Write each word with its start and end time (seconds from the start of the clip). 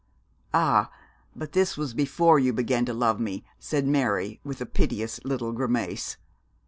'Ah, 0.51 0.89
but 1.35 1.51
this 1.51 1.77
was 1.77 1.93
before 1.93 2.39
you 2.39 2.51
began 2.51 2.85
to 2.85 2.91
love 2.91 3.19
me,' 3.19 3.45
said 3.59 3.85
Mary, 3.85 4.39
with 4.43 4.59
a 4.59 4.65
piteous 4.65 5.19
little 5.23 5.51
grimace. 5.51 6.17